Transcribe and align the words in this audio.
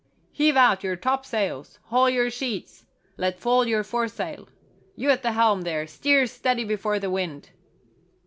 "Heave 0.31 0.57
out 0.57 0.83
your 0.83 0.95
topsails! 0.95 1.77
Haul 1.89 2.09
your 2.09 2.31
sheets! 2.31 2.87
Let 3.17 3.39
fall 3.39 3.67
your 3.67 3.83
foresail! 3.83 4.49
You 4.95 5.11
at 5.11 5.21
the 5.21 5.33
helm, 5.33 5.61
there, 5.61 5.85
steer 5.85 6.25
steady 6.25 6.63
before 6.63 6.97
the 6.97 7.11
wind!" 7.11 7.51